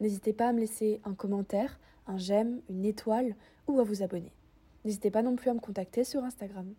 [0.00, 3.36] N'hésitez pas à me laisser un commentaire, un j'aime, une étoile
[3.68, 4.32] ou à vous abonner.
[4.84, 6.74] N'hésitez pas non plus à me contacter sur Instagram.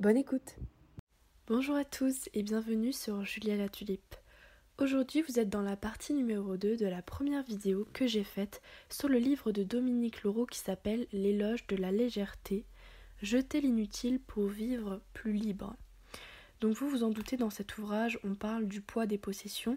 [0.00, 0.56] Bonne écoute
[1.46, 4.16] Bonjour à tous et bienvenue sur Julia la Tulipe.
[4.78, 8.62] Aujourd'hui vous êtes dans la partie numéro 2 de la première vidéo que j'ai faite
[8.88, 12.64] sur le livre de Dominique Laureau qui s'appelle L'éloge de la légèreté,
[13.22, 15.76] jeter l'inutile pour vivre plus libre.
[16.60, 19.76] Donc vous vous en doutez dans cet ouvrage on parle du poids des possessions,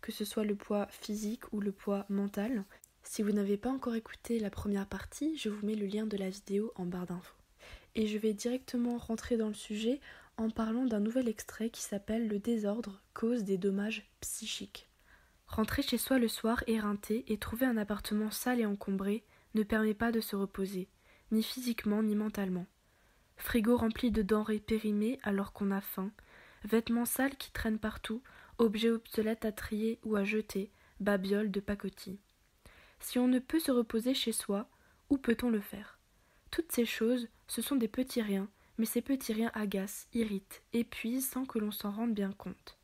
[0.00, 2.64] que ce soit le poids physique ou le poids mental.
[3.02, 6.16] Si vous n'avez pas encore écouté la première partie, je vous mets le lien de
[6.16, 7.34] la vidéo en barre d'infos.
[7.94, 10.00] Et je vais directement rentrer dans le sujet
[10.36, 14.88] en parlant d'un nouvel extrait qui s'appelle Le désordre cause des dommages psychiques.
[15.46, 19.24] Rentrer chez soi le soir éreinté et trouver un appartement sale et encombré
[19.54, 20.88] ne permet pas de se reposer,
[21.30, 22.66] ni physiquement ni mentalement.
[23.36, 26.10] Frigo rempli de denrées périmées alors qu'on a faim,
[26.64, 28.22] vêtements sales qui traînent partout,
[28.58, 32.18] objets obsolètes à trier ou à jeter, babioles de pacotille.
[33.00, 34.68] Si on ne peut se reposer chez soi,
[35.10, 35.98] où peut-on le faire?
[36.50, 41.28] Toutes ces choses, ce sont des petits riens, mais ces petits riens agacent, irritent, épuisent
[41.28, 42.76] sans que l'on s'en rende bien compte.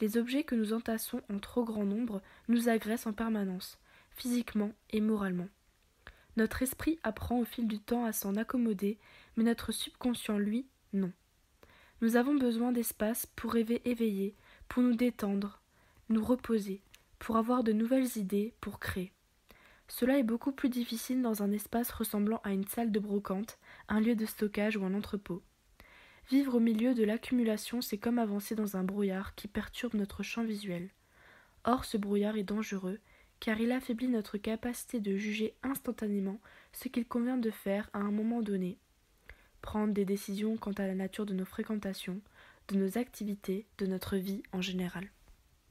[0.00, 3.78] Les objets que nous entassons en trop grand nombre nous agressent en permanence,
[4.12, 5.48] physiquement et moralement.
[6.36, 8.98] Notre esprit apprend au fil du temps à s'en accommoder,
[9.36, 11.12] mais notre subconscient, lui, non.
[12.00, 14.34] Nous avons besoin d'espace pour rêver éveillé,
[14.70, 15.60] pour nous détendre,
[16.10, 16.80] nous reposer,
[17.18, 19.12] pour avoir de nouvelles idées, pour créer.
[19.88, 23.98] Cela est beaucoup plus difficile dans un espace ressemblant à une salle de brocante, un
[23.98, 25.42] lieu de stockage ou un entrepôt.
[26.30, 30.44] Vivre au milieu de l'accumulation, c'est comme avancer dans un brouillard qui perturbe notre champ
[30.44, 30.90] visuel.
[31.64, 33.00] Or, ce brouillard est dangereux,
[33.40, 36.40] car il affaiblit notre capacité de juger instantanément
[36.72, 38.78] ce qu'il convient de faire à un moment donné,
[39.62, 42.20] prendre des décisions quant à la nature de nos fréquentations,
[42.78, 45.10] nos activités, de notre vie en général.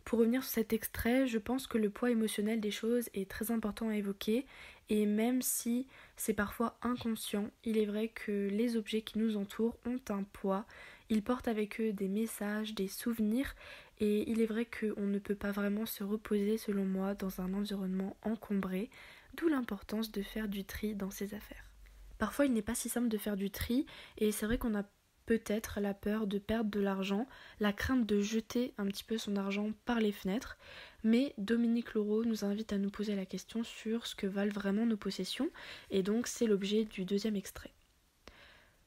[0.09, 3.51] Pour revenir sur cet extrait, je pense que le poids émotionnel des choses est très
[3.51, 4.45] important à évoquer
[4.89, 5.85] et même si
[6.17, 10.65] c'est parfois inconscient, il est vrai que les objets qui nous entourent ont un poids,
[11.09, 13.55] ils portent avec eux des messages, des souvenirs
[13.99, 17.53] et il est vrai qu'on ne peut pas vraiment se reposer selon moi dans un
[17.53, 18.89] environnement encombré,
[19.35, 21.69] d'où l'importance de faire du tri dans ses affaires.
[22.17, 23.85] Parfois il n'est pas si simple de faire du tri
[24.17, 24.85] et c'est vrai qu'on a
[25.29, 27.27] peut-être la peur de perdre de l'argent,
[27.59, 30.57] la crainte de jeter un petit peu son argent par les fenêtres,
[31.03, 34.87] mais Dominique Laureau nous invite à nous poser la question sur ce que valent vraiment
[34.87, 35.51] nos possessions,
[35.91, 37.69] et donc c'est l'objet du deuxième extrait.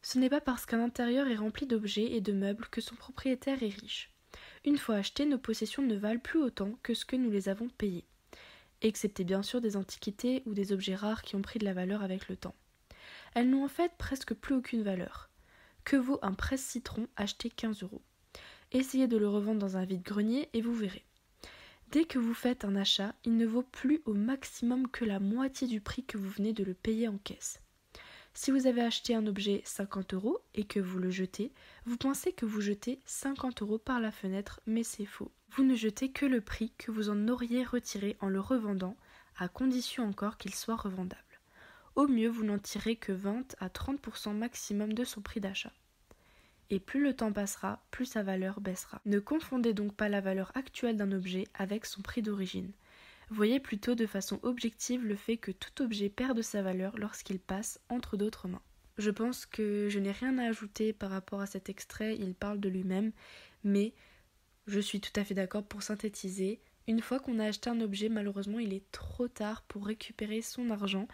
[0.03, 3.63] Ce n'est pas parce qu'un intérieur est rempli d'objets et de meubles que son propriétaire
[3.63, 4.11] est riche.
[4.65, 7.69] Une fois achetés, nos possessions ne valent plus autant que ce que nous les avons
[7.69, 8.09] payées,
[8.81, 12.03] excepté bien sûr des antiquités ou des objets rares qui ont pris de la valeur
[12.03, 12.57] avec le temps.
[13.37, 15.29] Elles n'ont en fait presque plus aucune valeur.
[15.85, 18.03] Que vaut un presse-citron acheté 15 euros?
[18.71, 21.05] Essayez de le revendre dans un vide-grenier et vous verrez.
[21.91, 25.67] Dès que vous faites un achat, il ne vaut plus au maximum que la moitié
[25.67, 27.61] du prix que vous venez de le payer en caisse.
[28.35, 31.53] Si vous avez acheté un objet 50 euros et que vous le jetez,
[31.85, 35.33] vous pensez que vous jetez 50 euros par la fenêtre, mais c'est faux.
[35.51, 38.97] Vous ne jetez que le prix que vous en auriez retiré en le revendant,
[39.37, 41.32] à condition encore qu'il soit revendable.
[41.95, 45.73] Au mieux, vous n'en tirez que 20 à 30% maximum de son prix d'achat.
[46.71, 49.03] Et plus le temps passera, plus sa valeur baissera.
[49.05, 52.73] Ne confondez donc pas la valeur actuelle d'un objet avec son prix d'origine.
[53.29, 57.39] Voyez plutôt de façon objective le fait que tout objet perd de sa valeur lorsqu'il
[57.39, 58.63] passe entre d'autres mains.
[58.99, 62.61] Je pense que je n'ai rien à ajouter par rapport à cet extrait, il parle
[62.61, 63.13] de lui-même,
[63.65, 63.95] mais
[64.67, 66.61] je suis tout à fait d'accord pour synthétiser.
[66.89, 70.71] Une fois qu'on a acheté un objet, malheureusement, il est trop tard pour récupérer son
[70.71, 71.09] argent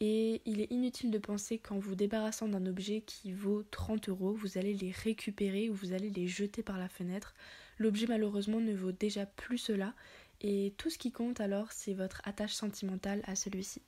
[0.00, 4.32] et il est inutile de penser qu'en vous débarrassant d'un objet qui vaut 30 euros,
[4.32, 7.34] vous allez les récupérer ou vous allez les jeter par la fenêtre.
[7.78, 9.94] L'objet malheureusement ne vaut déjà plus cela
[10.40, 13.82] et tout ce qui compte alors c'est votre attache sentimentale à celui-ci.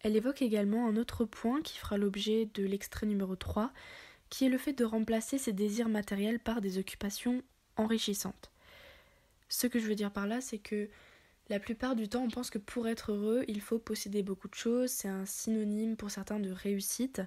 [0.00, 3.72] Elle évoque également un autre point qui fera l'objet de l'extrait numéro 3,
[4.30, 7.42] qui est le fait de remplacer ses désirs matériels par des occupations
[7.76, 8.50] enrichissantes.
[9.48, 10.88] Ce que je veux dire par là, c'est que
[11.52, 14.54] la plupart du temps, on pense que pour être heureux, il faut posséder beaucoup de
[14.54, 17.20] choses, c'est un synonyme pour certains de réussite.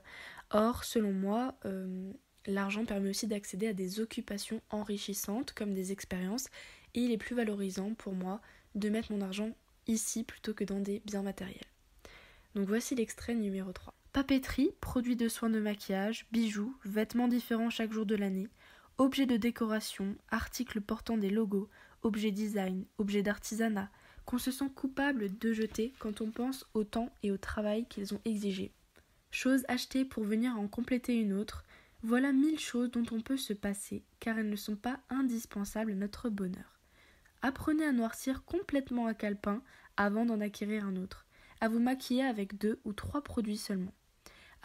[0.50, 2.12] Or, selon moi, euh,
[2.48, 6.48] l'argent permet aussi d'accéder à des occupations enrichissantes comme des expériences,
[6.96, 8.42] et il est plus valorisant pour moi
[8.74, 9.52] de mettre mon argent
[9.86, 11.70] ici plutôt que dans des biens matériels.
[12.56, 13.94] Donc voici l'extrait numéro 3.
[14.12, 18.50] Papeterie, produits de soins de maquillage, bijoux, vêtements différents chaque jour de l'année,
[18.98, 21.70] objets de décoration, articles portant des logos,
[22.02, 23.92] objets design, objets d'artisanat,
[24.26, 28.14] qu'on se sent coupable de jeter quand on pense au temps et au travail qu'ils
[28.14, 28.72] ont exigé.
[29.32, 31.64] Choses achetées pour venir en compléter une autre,
[32.04, 35.96] voilà mille choses dont on peut se passer, car elles ne sont pas indispensables à
[35.96, 36.80] notre bonheur.
[37.42, 39.62] Apprenez à noircir complètement un calepin
[39.98, 41.26] avant d'en acquérir un autre,
[41.62, 43.94] à vous maquiller avec deux ou trois produits seulement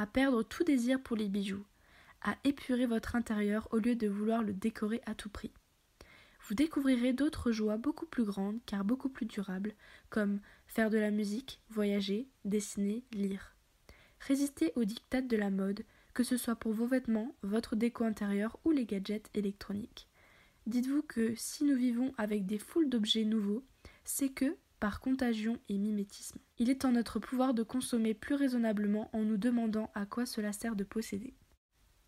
[0.00, 1.62] à perdre tout désir pour les bijoux,
[2.22, 5.52] à épurer votre intérieur au lieu de vouloir le décorer à tout prix.
[6.48, 9.74] Vous découvrirez d'autres joies beaucoup plus grandes car beaucoup plus durables,
[10.08, 13.54] comme faire de la musique, voyager, dessiner, lire.
[14.20, 15.84] Résistez aux dictates de la mode,
[16.14, 20.08] que ce soit pour vos vêtements, votre déco intérieure ou les gadgets électroniques.
[20.66, 23.64] Dites-vous que si nous vivons avec des foules d'objets nouveaux,
[24.04, 26.38] c'est que, par contagion et mimétisme.
[26.58, 30.52] Il est en notre pouvoir de consommer plus raisonnablement en nous demandant à quoi cela
[30.52, 31.34] sert de posséder.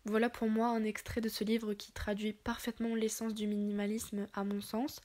[0.05, 4.43] Voilà pour moi un extrait de ce livre qui traduit parfaitement l'essence du minimalisme à
[4.43, 4.99] mon sens.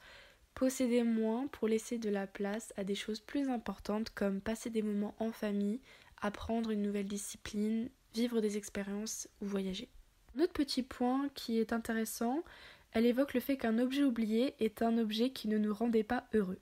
[0.55, 4.83] Posséder moins pour laisser de la place à des choses plus importantes comme passer des
[4.83, 5.81] moments en famille,
[6.21, 9.89] apprendre une nouvelle discipline, vivre des expériences ou voyager.
[10.37, 12.43] Un autre petit point qui est intéressant,
[12.91, 16.27] elle évoque le fait qu'un objet oublié est un objet qui ne nous rendait pas
[16.35, 16.59] heureux.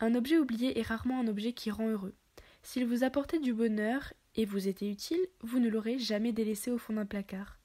[0.00, 2.14] Un objet oublié est rarement un objet qui rend heureux.
[2.62, 6.76] S'il vous apportait du bonheur et vous était utile, vous ne l'aurez jamais délaissé au
[6.76, 7.59] fond d'un placard.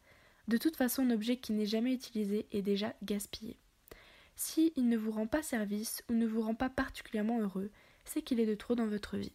[0.47, 3.57] De toute façon, un objet qui n'est jamais utilisé est déjà gaspillé.
[4.35, 7.71] Si il ne vous rend pas service ou ne vous rend pas particulièrement heureux,
[8.03, 9.33] c'est qu'il est de trop dans votre vie.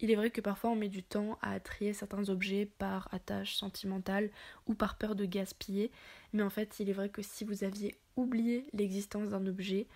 [0.00, 3.54] Il est vrai que parfois on met du temps à trier certains objets par attache
[3.54, 4.30] sentimentale
[4.66, 5.92] ou par peur de gaspiller,
[6.32, 9.86] mais en fait il est vrai que si vous aviez oublié l'existence d'un objet,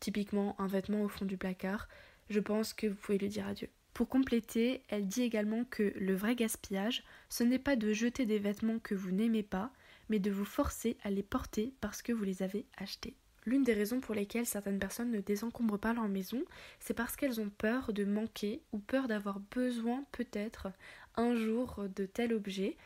[0.00, 1.88] typiquement un vêtement au fond du placard,
[2.30, 3.68] je pense que vous pouvez lui dire adieu.
[3.94, 8.40] Pour compléter, elle dit également que le vrai gaspillage, ce n'est pas de jeter des
[8.40, 9.72] vêtements que vous n'aimez pas,
[10.08, 13.14] mais de vous forcer à les porter parce que vous les avez achetés.
[13.46, 16.42] L'une des raisons pour lesquelles certaines personnes ne désencombrent pas leur maison,
[16.80, 20.68] c'est parce qu'elles ont peur de manquer ou peur d'avoir besoin peut-être
[21.14, 22.76] un jour de tel objet,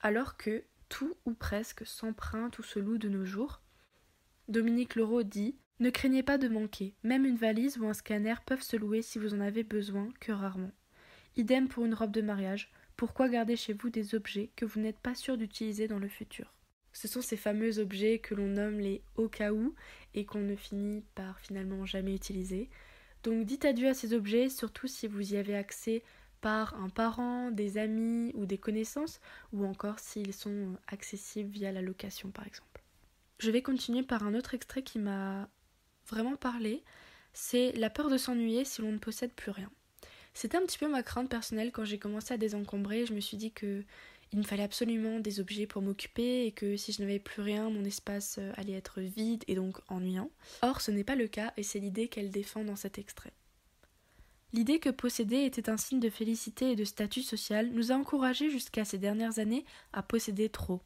[0.00, 3.60] alors que tout ou presque s'emprunte ou se loue de nos jours.
[4.48, 8.62] Dominique Leroux dit ne craignez pas de manquer, même une valise ou un scanner peuvent
[8.62, 10.72] se louer si vous en avez besoin, que rarement.
[11.36, 14.98] Idem pour une robe de mariage, pourquoi garder chez vous des objets que vous n'êtes
[14.98, 16.52] pas sûr d'utiliser dans le futur?
[16.92, 19.74] Ce sont ces fameux objets que l'on nomme les au cas où
[20.14, 22.68] et qu'on ne finit par finalement jamais utiliser.
[23.22, 26.02] Donc dites adieu à ces objets, surtout si vous y avez accès
[26.40, 29.20] par un parent, des amis ou des connaissances,
[29.52, 32.82] ou encore s'ils sont accessibles via la location par exemple.
[33.38, 35.48] Je vais continuer par un autre extrait qui m'a
[36.08, 36.82] vraiment parler,
[37.32, 39.70] c'est la peur de s'ennuyer si l'on ne possède plus rien.
[40.34, 43.06] C'était un petit peu ma crainte personnelle quand j'ai commencé à désencombrer.
[43.06, 43.84] Je me suis dit que
[44.32, 47.70] il me fallait absolument des objets pour m'occuper et que si je n'avais plus rien,
[47.70, 50.30] mon espace euh, allait être vide et donc ennuyant.
[50.60, 53.32] Or, ce n'est pas le cas et c'est l'idée qu'elle défend dans cet extrait.
[54.52, 58.50] L'idée que posséder était un signe de félicité et de statut social nous a encouragés
[58.50, 60.80] jusqu'à ces dernières années à posséder trop.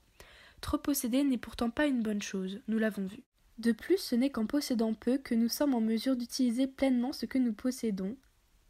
[0.60, 3.22] Trop posséder n'est pourtant pas une bonne chose, nous l'avons vu.
[3.62, 7.26] De plus, ce n'est qu'en possédant peu que nous sommes en mesure d'utiliser pleinement ce
[7.26, 8.16] que nous possédons,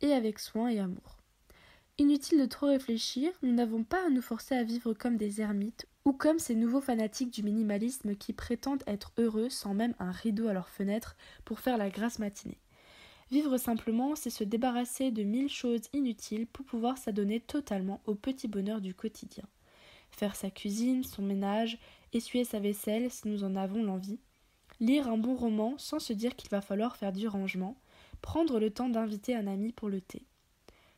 [0.02, 1.16] et avec soin et amour.
[1.96, 5.86] Inutile de trop réfléchir, nous n'avons pas à nous forcer à vivre comme des ermites
[6.04, 10.46] ou comme ces nouveaux fanatiques du minimalisme qui prétendent être heureux sans même un rideau
[10.48, 12.60] à leur fenêtre pour faire la grasse matinée.
[13.30, 18.46] Vivre simplement, c'est se débarrasser de mille choses inutiles pour pouvoir s'adonner totalement au petit
[18.46, 19.44] bonheur du quotidien.
[20.10, 21.78] Faire sa cuisine, son ménage,
[22.12, 24.18] essuyer sa vaisselle si nous en avons l'envie,
[24.82, 27.76] lire un bon roman sans se dire qu'il va falloir faire du rangement,
[28.20, 30.26] prendre le temps d'inviter un ami pour le thé.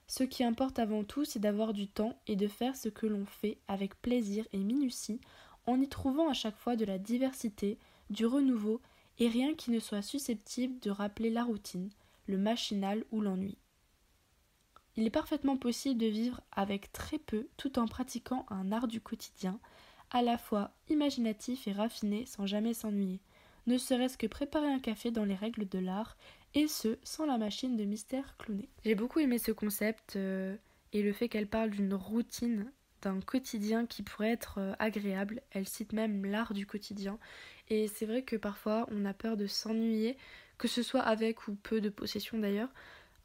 [0.07, 3.27] Ce qui importe avant tout, c'est d'avoir du temps et de faire ce que l'on
[3.27, 5.21] fait avec plaisir et minutie,
[5.67, 8.81] en y trouvant à chaque fois de la diversité, du renouveau
[9.19, 11.91] et rien qui ne soit susceptible de rappeler la routine,
[12.27, 13.59] le machinal ou l'ennui.
[14.97, 19.03] Il est parfaitement possible de vivre avec très peu tout en pratiquant un art du
[19.03, 19.59] quotidien,
[20.11, 23.21] à la fois imaginatif et raffiné sans jamais s'ennuyer
[23.67, 26.17] ne serait-ce que préparer un café dans les règles de l'art,
[26.55, 28.69] et ce, sans la machine de mystère clownée.
[28.85, 30.57] J'ai beaucoup aimé ce concept euh,
[30.93, 32.71] et le fait qu'elle parle d'une routine,
[33.03, 35.43] d'un quotidien qui pourrait être euh, agréable.
[35.51, 37.19] Elle cite même l'art du quotidien.
[37.69, 40.17] Et c'est vrai que parfois on a peur de s'ennuyer,
[40.59, 42.73] que ce soit avec ou peu de possession d'ailleurs.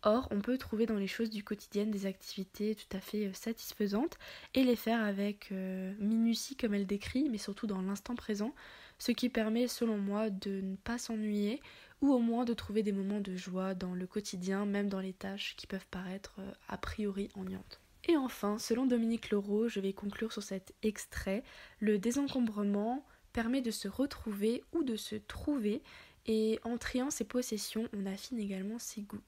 [0.03, 3.33] Or, on peut trouver dans les choses du quotidien des activités tout à fait euh,
[3.33, 4.17] satisfaisantes
[4.55, 8.55] et les faire avec minutie comme elle décrit, mais surtout dans l'instant présent
[8.99, 11.61] ce qui permet selon moi de ne pas s'ennuyer
[12.01, 15.13] ou au moins de trouver des moments de joie dans le quotidien, même dans les
[15.13, 17.81] tâches qui peuvent paraître euh, a priori ennuyantes.
[18.07, 21.43] Et enfin, selon Dominique Leroux, je vais conclure sur cet extrait,
[21.79, 25.81] le désencombrement permet de se retrouver ou de se trouver
[26.25, 29.21] et en triant ses possessions, on affine également ses goûts.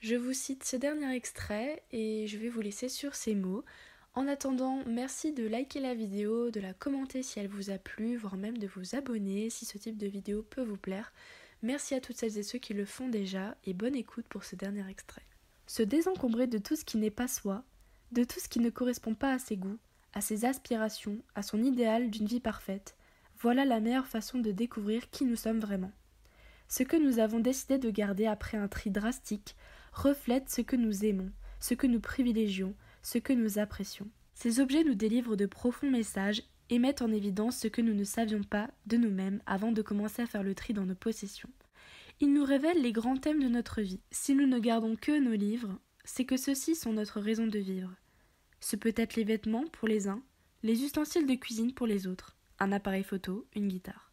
[0.00, 3.64] Je vous cite ce dernier extrait et je vais vous laisser sur ces mots.
[4.16, 8.16] En attendant, merci de liker la vidéo, de la commenter si elle vous a plu,
[8.16, 11.12] voire même de vous abonner si ce type de vidéo peut vous plaire.
[11.60, 14.56] Merci à toutes celles et ceux qui le font déjà et bonne écoute pour ce
[14.56, 15.20] dernier extrait.
[15.66, 17.62] Se désencombrer de tout ce qui n'est pas soi,
[18.10, 19.78] de tout ce qui ne correspond pas à ses goûts,
[20.14, 22.96] à ses aspirations, à son idéal d'une vie parfaite,
[23.38, 25.92] voilà la meilleure façon de découvrir qui nous sommes vraiment.
[26.68, 29.56] Ce que nous avons décidé de garder après un tri drastique
[29.92, 31.30] reflète ce que nous aimons,
[31.60, 32.74] ce que nous privilégions,
[33.06, 34.10] ce que nous apprécions.
[34.34, 38.02] Ces objets nous délivrent de profonds messages et mettent en évidence ce que nous ne
[38.02, 41.48] savions pas de nous-mêmes avant de commencer à faire le tri dans nos possessions.
[42.18, 44.00] Ils nous révèlent les grands thèmes de notre vie.
[44.10, 47.94] Si nous ne gardons que nos livres, c'est que ceux-ci sont notre raison de vivre.
[48.58, 50.20] Ce peut être les vêtements pour les uns,
[50.64, 54.10] les ustensiles de cuisine pour les autres, un appareil photo, une guitare.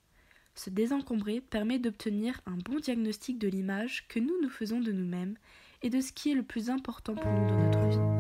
[0.54, 5.36] Se désencombrer permet d'obtenir un bon diagnostic de l'image que nous nous faisons de nous-mêmes
[5.82, 8.12] et de ce qui est le plus important pour nous dans notre vie.